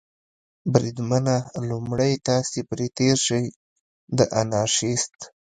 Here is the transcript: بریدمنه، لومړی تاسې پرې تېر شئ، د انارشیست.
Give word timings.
بریدمنه، 0.73 1.35
لومړی 1.69 2.11
تاسې 2.27 2.59
پرې 2.69 2.87
تېر 2.97 3.15
شئ، 3.25 3.43
د 4.17 4.19
انارشیست. 4.41 5.15